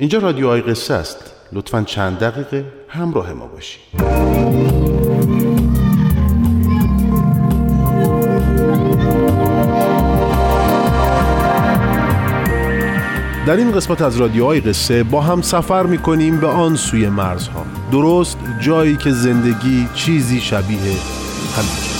[0.00, 1.32] اینجا رادیو آی قصه است.
[1.52, 3.80] لطفا چند دقیقه همراه ما باشید.
[13.46, 17.66] در این قسمت از رادیوهای قصه با هم سفر می‌کنیم به آن سوی مرزها.
[17.92, 20.78] درست جایی که زندگی چیزی شبیه
[21.56, 21.99] همین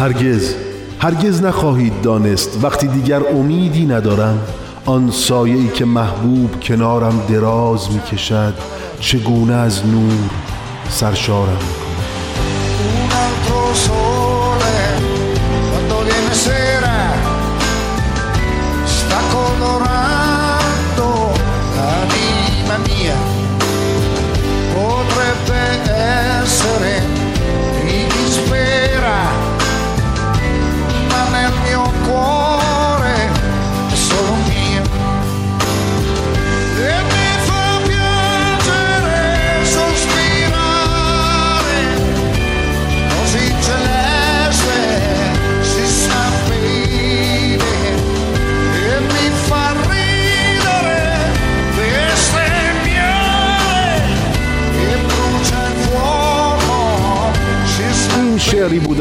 [0.00, 0.54] هرگز
[0.98, 4.38] هرگز نخواهید دانست وقتی دیگر امیدی ندارم.
[4.84, 8.54] آن سایه‌ای که محبوب کنارم دراز می کشد
[9.00, 10.12] چگونه از نور
[10.88, 11.58] سرشارم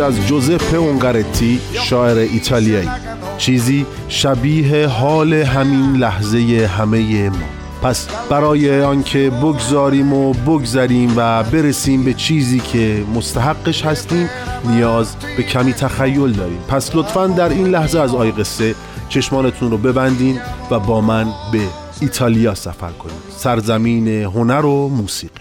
[0.01, 2.89] از جوزپه اونگرتی شاعر ایتالیایی.
[3.37, 7.37] چیزی شبیه حال همین لحظه همه ما.
[7.81, 14.29] پس برای آنکه بگذاریم و بگذریم و برسیم به چیزی که مستحقش هستیم
[14.63, 16.59] نیاز به کمی تخیل داریم.
[16.67, 18.75] پس لطفا در این لحظه از آی قصه
[19.09, 20.39] چشمانتون رو ببندین
[20.71, 21.59] و با من به
[22.01, 25.33] ایتالیا سفر کنیم سرزمین هنر و موسیقی.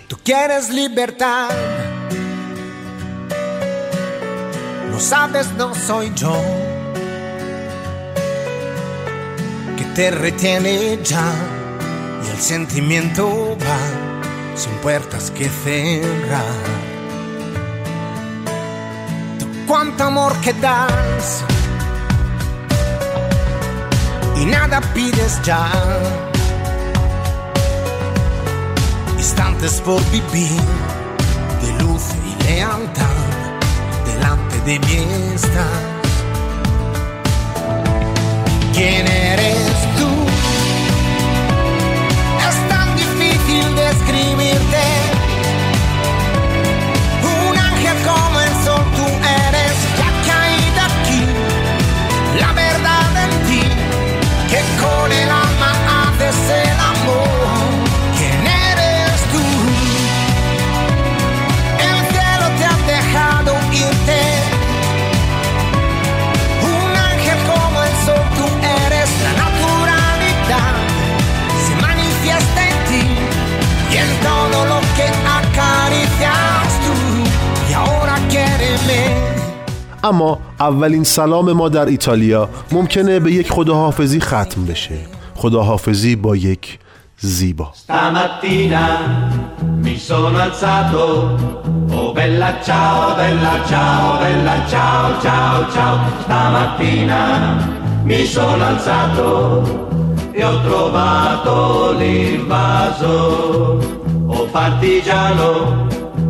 [4.99, 6.35] No sabes, no soy yo
[9.77, 11.33] que te retiene ya
[12.27, 16.43] y el sentimiento va sin puertas que cerrar.
[19.39, 21.45] Tú cuánto amor que das
[24.43, 25.71] y nada pides ya.
[29.17, 30.61] Instantes por vivir
[31.63, 33.18] de luz y lealtad
[34.69, 35.81] de mi estar.
[38.75, 39.58] ¿Quién eres
[80.09, 84.99] اما اولین سلام ما در ایتالیا ممکنه به یک خداحافظی ختم بشه
[85.35, 86.79] خداحافظی با یک
[87.19, 87.73] زیبا
[89.83, 91.07] mi sono alzato
[91.91, 92.15] Oh
[100.33, 103.79] e ho trovato l'invaso
[104.29, 105.87] Oh partigiano,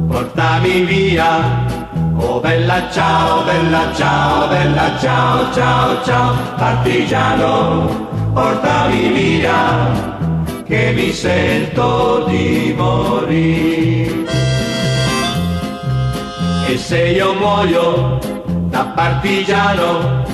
[0.09, 1.78] portami via
[2.21, 10.17] Oh bella ciao, bella ciao, bella ciao, ciao, ciao Partigiano, portami via
[10.67, 14.27] Che mi sento di morire.
[16.67, 18.19] E se io muoio
[18.69, 20.25] da partigiano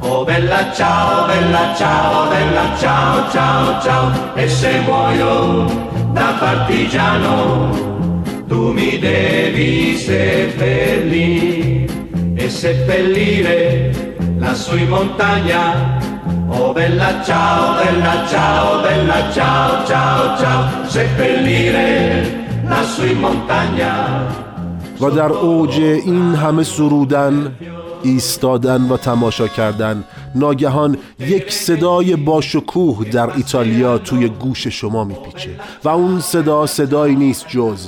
[0.00, 5.64] Oh bella ciao, bella ciao, bella ciao, ciao, ciao E se muoio
[6.12, 7.93] da partigiano
[8.54, 11.86] tu mi devi seppellire
[12.36, 13.58] e seppellire
[14.38, 15.62] lassù in montagna.
[16.56, 20.60] Oh bella ciao, bella ciao, bella ciao, ciao, ciao,
[20.94, 21.82] seppellire
[22.70, 23.92] lassù in montagna.
[25.00, 27.52] و در اوج این همه سرودن
[28.02, 30.04] ایستادن و تماشا کردن
[30.34, 35.50] ناگهان یک صدای باشکوه در ایتالیا توی گوش شما میپیچه
[35.84, 37.86] و اون صدا صدایی نیست جز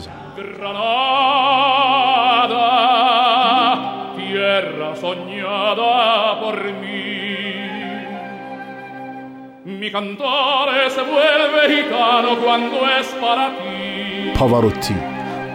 [14.35, 14.95] پاواروتی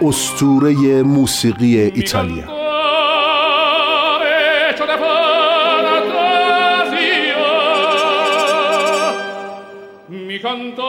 [0.02, 2.62] استوره موسیقی ایتالیا
[10.42, 10.84] cantare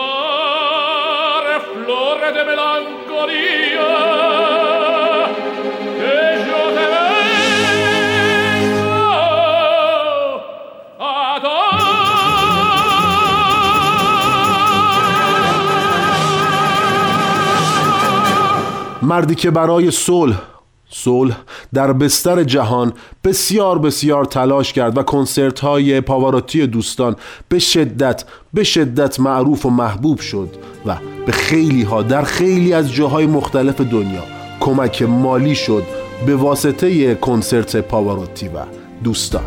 [1.70, 3.83] flore de melancolia.
[19.04, 20.42] مردی که برای صلح
[20.90, 21.38] صلح
[21.74, 27.16] در بستر جهان بسیار بسیار تلاش کرد و کنسرت های پاواروتی دوستان
[27.50, 28.24] به شدت
[28.54, 30.50] به شدت معروف و محبوب شد
[30.86, 34.24] و به خیلی ها در خیلی از جاهای مختلف دنیا
[34.60, 35.84] کمک مالی شد
[36.26, 38.60] به واسطه کنسرت پاواروتی و
[39.04, 39.44] دوستان.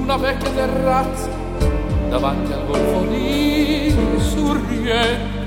[0.00, 1.28] Una vecchia terrazza
[2.08, 5.38] davanti al golfo di Sorrento.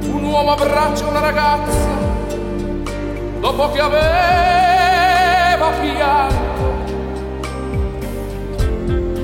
[0.00, 1.88] Un uomo abbraccia una ragazza
[3.40, 3.98] dopo che aveva
[5.80, 6.48] pianto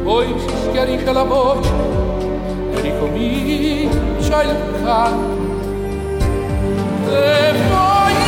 [0.05, 1.71] poi si schiarisce la voce
[2.73, 5.43] e ricomincia il canto.
[7.09, 8.24] E voglio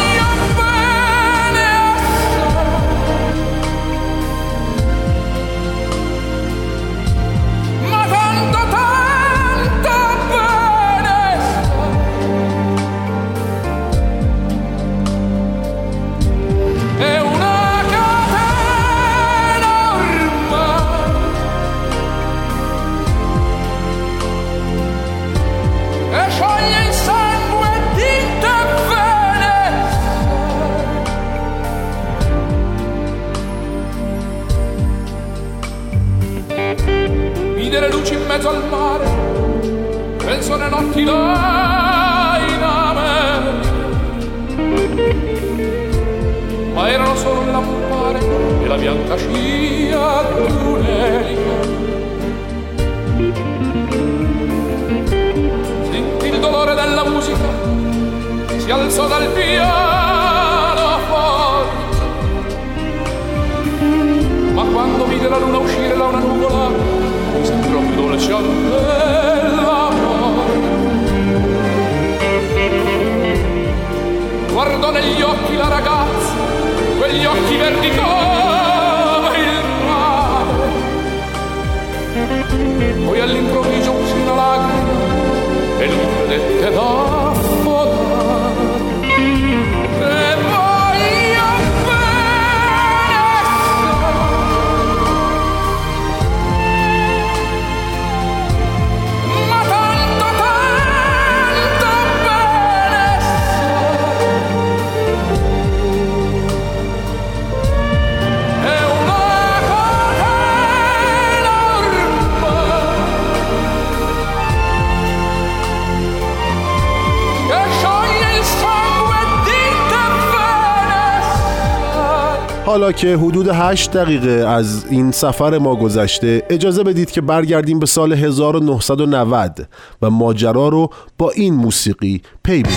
[122.66, 127.86] حالا که حدود 8 دقیقه از این سفر ما گذشته اجازه بدید که برگردیم به
[127.86, 129.68] سال 1990
[130.02, 132.76] و ماجرا رو با این موسیقی پی بدیم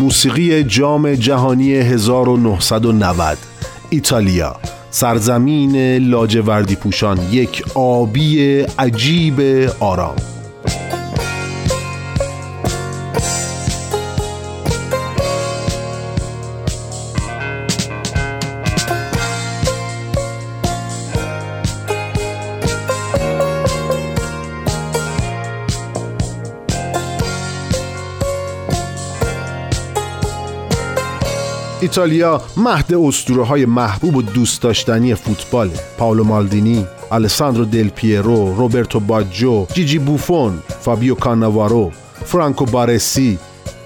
[0.00, 3.38] موسیقی جام جهانی 1990
[3.90, 4.56] ایتالیا.
[4.94, 9.40] سرزمین لاجوردی پوشان یک آبی عجیب
[9.80, 10.31] آرام.
[31.82, 39.00] ایتالیا مهد اسطوره های محبوب و دوست داشتنی فوتبال پاولو مالدینی الساندرو دل پیرو روبرتو
[39.00, 41.90] باجو جیجی بوفون فابیو کاناوارو
[42.24, 43.38] فرانکو بارسی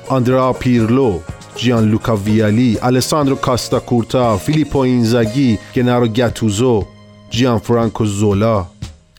[0.08, 1.18] آندره‌آ پیرلو
[1.56, 6.86] جیان لوکا ویالی الساندرو کاستا کورتا فیلیپو اینزاگی گنارو گاتوزو
[7.30, 8.66] جیان فرانکو زولا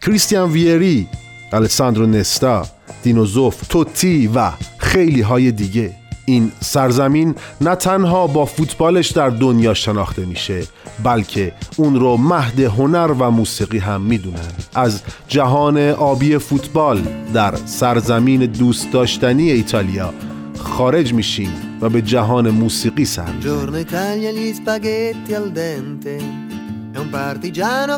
[0.01, 1.07] کریستیان ویری
[1.53, 2.65] الساندرو نستا
[3.03, 6.06] دینو زوف توتی و خیلی های دیگه.
[6.29, 10.63] این سرزمین نه تنها با فوتبالش در دنیا شناخته میشه
[11.03, 14.51] بلکه اون رو مهد هنر و موسیقی هم می‌دونن.
[14.75, 17.01] از جهان آبی فوتبال
[17.33, 20.13] در سرزمین دوست داشتنی ایتالیا
[20.59, 23.33] خارج میشیم و به جهان موسیقی سر
[27.53, 27.97] Giorno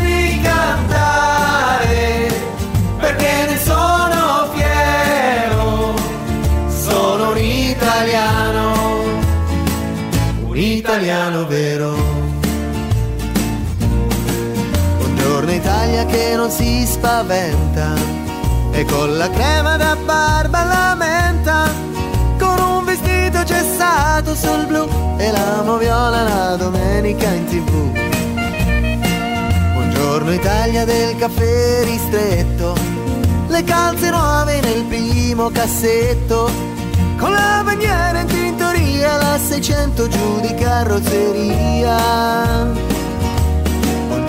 [17.01, 17.95] spaventa
[18.73, 21.67] e con la crema da barba la menta,
[22.37, 27.71] con un vestito gessato sul blu e la moviola la domenica in tv.
[29.73, 32.75] Buongiorno Italia del caffè ristretto,
[33.47, 36.51] le calze nuove nel primo cassetto,
[37.17, 41.89] con la bandiera in tintoria, la 600 giù di carrozzeria.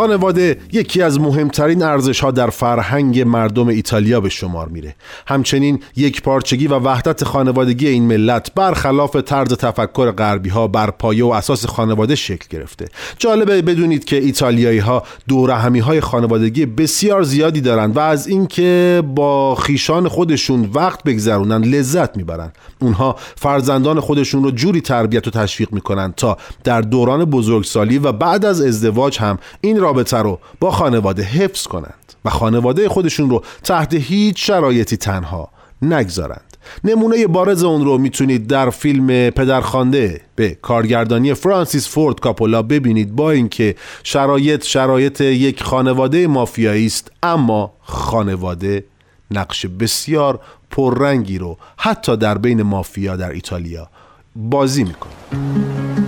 [0.00, 4.94] خانواده یکی از مهمترین ارزش ها در فرهنگ مردم ایتالیا به شمار میره.
[5.26, 11.24] همچنین یک پارچگی و وحدت خانوادگی این ملت برخلاف طرز تفکر غربی ها بر پایه
[11.24, 12.88] و اساس خانواده شکل گرفته.
[13.18, 19.02] جالبه بدونید که ایتالیایی ها دور همی های خانوادگی بسیار زیادی دارند و از اینکه
[19.14, 25.72] با خیشان خودشون وقت بگذرونن لذت می‌برن اونها فرزندان خودشون رو جوری تربیت و تشویق
[25.72, 31.22] می‌کنن تا در دوران بزرگسالی و بعد از ازدواج هم این رابطه رو با خانواده
[31.22, 35.48] حفظ کنند و خانواده خودشون رو تحت هیچ شرایطی تنها
[35.82, 36.56] نگذارند.
[36.84, 43.30] نمونه بارز اون رو می‌تونید در فیلم پدرخوانده به کارگردانی فرانسیس فورد کاپولا ببینید با
[43.30, 48.84] اینکه شرایط شرایط یک خانواده مافیایی است اما خانواده
[49.30, 53.88] نقش بسیار پررنگی رو حتی در بین مافیا در ایتالیا
[54.36, 55.99] بازی می‌کنه.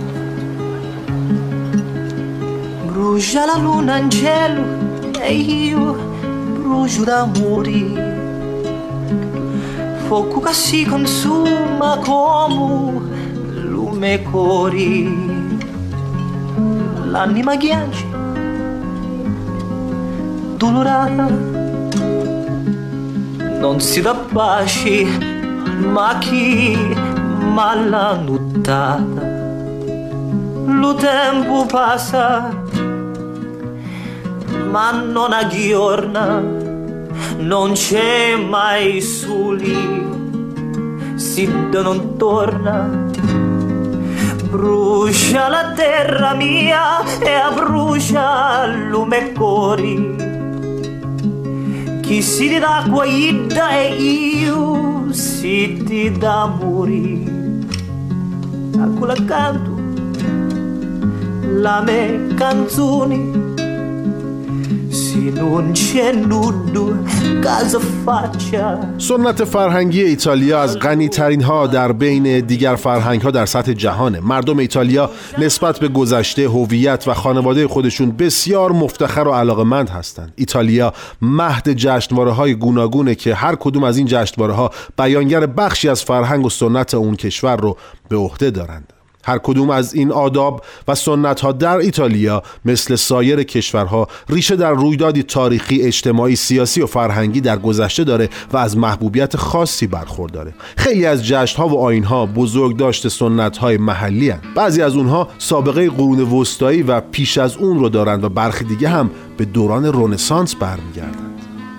[3.23, 4.63] Brucia la luna in cielo
[5.17, 5.93] e io
[6.59, 7.97] brucio d'amori.
[10.05, 12.99] Fuoco che si consuma come
[13.61, 15.07] lume cori.
[17.05, 18.05] L'anima ghiaccia,
[20.57, 21.27] dolorata,
[23.57, 25.07] non si dà baci,
[25.93, 26.75] ma chi
[27.53, 29.31] m'ha nottata.
[30.65, 32.91] Lo tempo passa
[34.73, 36.41] ma non aggiorna,
[37.37, 40.01] non c'è mai soli,
[41.13, 43.11] Siddo non torna.
[44.49, 50.15] Brucia la terra mia e abbrucia lume cori.
[52.01, 57.31] Chi si dà guaida e io si ti da morire.
[58.79, 59.71] A quella canto
[61.61, 63.52] la me canzoni
[68.97, 74.19] سنت فرهنگی ایتالیا از غنی ترین ها در بین دیگر فرهنگ ها در سطح جهانه.
[74.19, 80.33] مردم ایتالیا نسبت به گذشته هویت و خانواده خودشون بسیار مفتخر و علاقمند هستند.
[80.35, 86.03] ایتالیا مهد جشنواره های گوناگونه که هر کدوم از این جشنواره ها بیانگر بخشی از
[86.03, 87.77] فرهنگ و سنت اون کشور رو
[88.09, 88.93] به عهده دارند.
[89.23, 94.71] هر کدوم از این آداب و سنت ها در ایتالیا مثل سایر کشورها ریشه در
[94.71, 100.53] رویدادی تاریخی اجتماعی سیاسی و فرهنگی در گذشته داره و از محبوبیت خاصی برخورداره.
[100.77, 104.39] خیلی از جشن ها و آین ها بزرگ داشته سنت های محلی هن.
[104.55, 108.89] بعضی از اونها سابقه قرون وسطایی و پیش از اون رو دارند و برخی دیگه
[108.89, 111.33] هم به دوران رنسانس برمیگردند.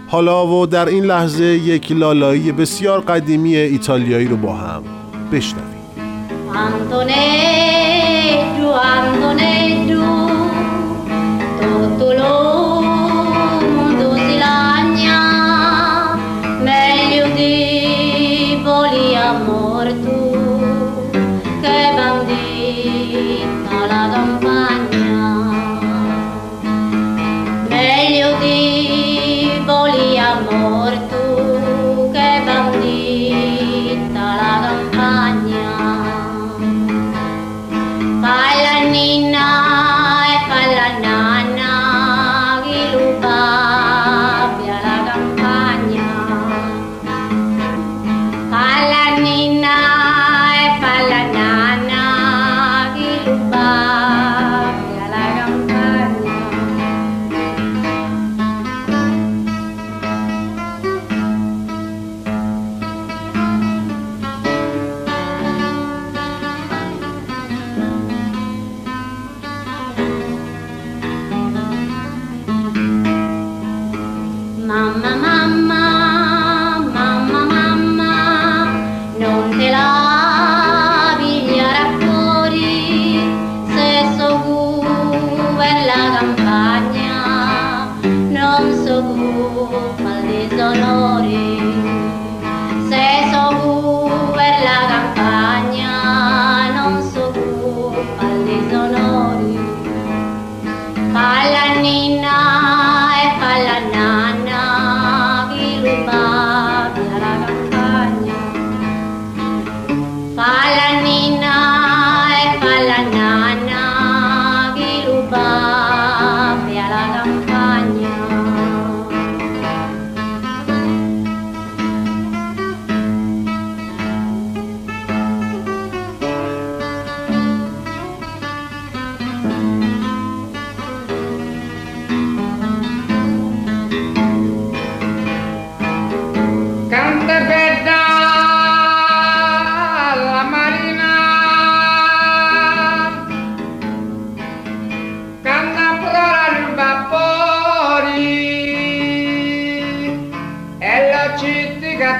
[0.09, 4.83] حالا و در این لحظه یک لالایی بسیار قدیمی ایتالیایی رو با هم
[5.33, 5.74] بشنویم.
[6.57, 7.15] Antoneggio,
[8.75, 10.05] Antoneggio,
[11.59, 12.84] Totolò
[90.73, 91.64] dolore.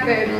[0.05, 0.34] good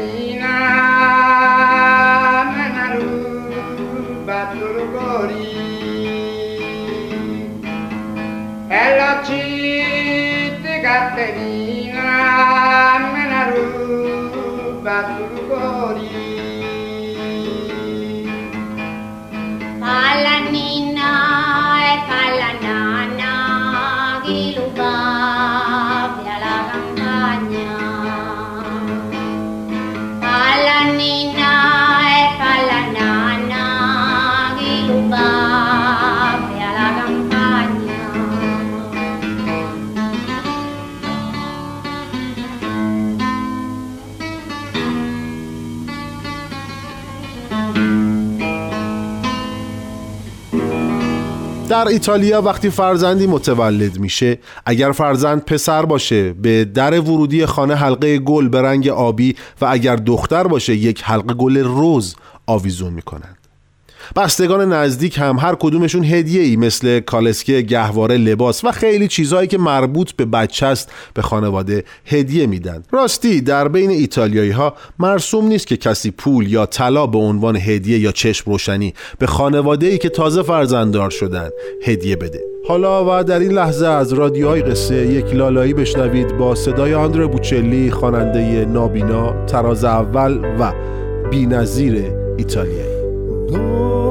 [51.70, 58.20] در ایتالیا وقتی فرزندی متولد میشه اگر فرزند پسر باشه به در ورودی خانه حلقه
[58.20, 62.16] گل به رنگ آبی و اگر دختر باشه یک حلقه گل روز
[62.48, 63.45] آویزون می‌کنند.
[64.16, 69.58] بستگان نزدیک هم هر کدومشون هدیه ای مثل کالسکه گهواره لباس و خیلی چیزهایی که
[69.58, 72.84] مربوط به بچه است به خانواده هدیه میدن.
[72.92, 78.00] راستی در بین ایتالیایی ها مرسوم نیست که کسی پول یا طلا به عنوان هدیه
[78.00, 81.50] یا چشم روشنی به خانواده ای که تازه فرزنددار شدن
[81.84, 82.42] هدیه بده.
[82.68, 87.92] حالا و در این لحظه از رادیوهای قصه یک لالایی بشنوید با صدای آندره بوچلی
[87.92, 90.74] خواننده نابینا تراز اول و
[91.32, 92.95] بینظیر ایتالیایی.
[93.48, 94.05] Lord.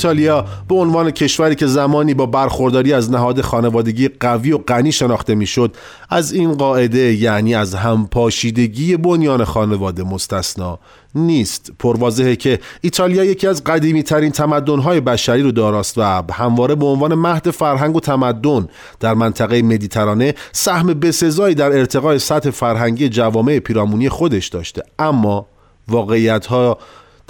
[0.00, 5.34] ایتالیا به عنوان کشوری که زمانی با برخورداری از نهاد خانوادگی قوی و غنی شناخته
[5.34, 5.76] می‌شد
[6.10, 10.78] از این قاعده یعنی از همپاشیدگی بنیان خانواده مستثنا
[11.14, 11.72] نیست.
[11.78, 17.14] پرواضحه که ایتالیا یکی از قدیمی ترین تمدن‌های بشری رو داراست و همواره به عنوان
[17.14, 18.68] مهد فرهنگ و تمدن
[19.00, 24.82] در منطقه مدیترانه سهم بسزایی در ارتقای سطح فرهنگی جوامع پیرامونی خودش داشته.
[24.98, 25.46] اما
[25.88, 26.78] واقعیت ها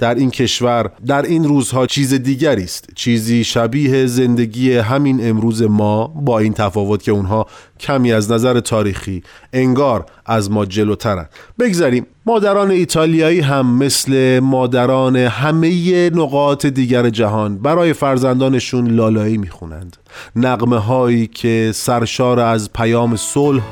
[0.01, 2.89] در این کشور در این روزها چیز دیگری است.
[2.95, 7.47] چیزی شبیه زندگی همین امروز ما با این تفاوت که اونها
[7.79, 11.25] کمی از نظر تاریخی انگار از ما جلوترن.
[11.59, 19.97] بگذاریم مادران ایتالیایی هم مثل مادران همه نقاط دیگر جهان برای فرزندانشون لالایی می‌خونند.
[20.35, 23.63] نقمه هایی که سرشار از پیام صلح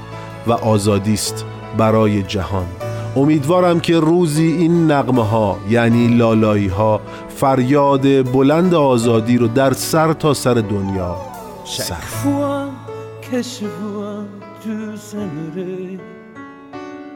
[0.48, 1.46] و آزادی است
[1.78, 2.89] برای جهان.
[3.16, 10.14] امیدوارم که روزی این نقمه ها یعنی لالایی ها فریاد بلند آزادی رو در سر
[10.14, 11.16] تا سر دنیا
[11.66, 11.96] سر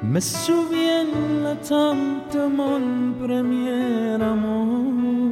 [0.03, 1.56] me le
[2.34, 5.32] de mon premier amour.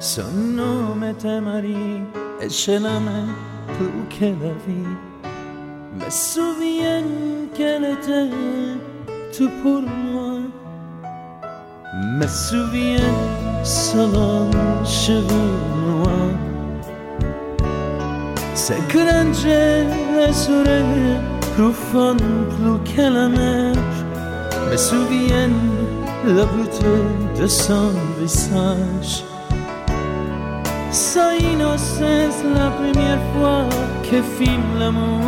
[0.00, 0.56] Son
[4.20, 4.96] la vie.
[5.98, 6.08] Me
[7.54, 8.30] qu'elle était
[9.32, 10.40] tout pour moi.
[12.18, 13.14] Me souviens
[13.64, 14.50] selon
[14.84, 16.46] cheveux noirs.
[18.54, 21.20] Ses grands yeux sourires
[21.56, 23.74] profonds plus que la mer
[24.70, 25.50] Me souviens
[26.26, 26.96] la beauté
[27.40, 29.24] de son visage
[30.90, 33.68] Sa innocence la première fois
[34.02, 35.20] que fit l'amour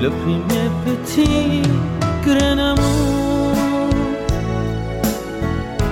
[0.00, 1.62] Le premier petit
[2.24, 3.90] gran amor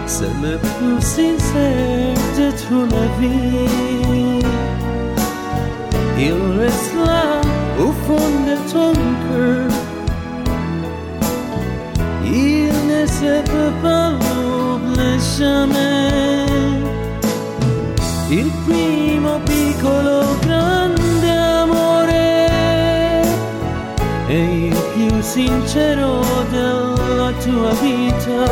[0.06, 0.64] Sebep
[1.00, 3.68] sin sevdet ulevi
[6.18, 6.38] Il
[8.06, 8.92] fond de ton
[9.24, 9.70] cœur
[12.24, 15.87] Il ne se peut pas l'oublier jamais
[27.48, 28.44] tu abita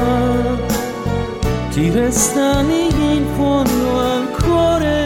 [1.73, 4.99] ti resta lì in fondo al cuore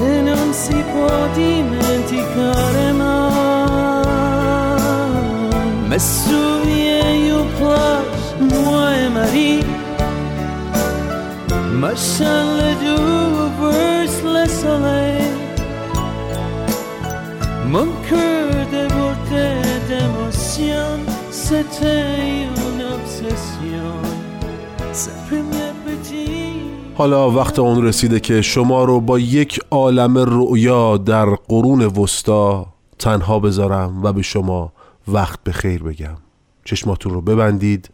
[0.00, 4.06] e non si può dimenticare mai.
[5.88, 8.02] Messo via io qua
[8.38, 9.64] muoio Marie
[11.80, 15.07] ma shall le due verse le soleil
[26.94, 32.66] حالا وقت اون رسیده که شما رو با یک عالم رؤیا در قرون وسطا
[32.98, 34.72] تنها بذارم و به شما
[35.08, 36.16] وقت به خیر بگم.
[36.64, 37.90] چشماتون رو ببندید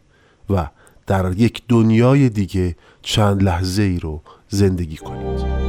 [0.49, 0.67] و
[1.07, 5.64] در یک دنیای دیگه چند لحظه ای رو زندگی کنید.